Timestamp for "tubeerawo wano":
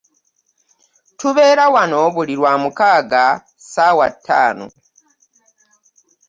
1.19-1.99